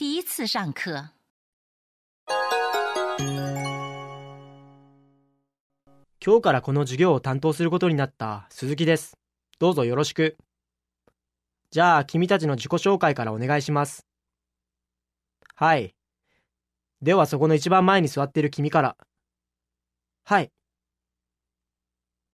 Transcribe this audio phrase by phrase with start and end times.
[0.00, 1.10] 第一次上课。
[6.24, 9.18] 今日からこの授業を担当することになった鈴木です。
[9.58, 10.36] どうぞよろしく。
[11.72, 14.06] じゃあ、君たちの自己紹介からお願いします。
[15.56, 15.96] はい。
[17.02, 18.96] ではそこの一番前に座っている君から。
[20.22, 20.52] はい。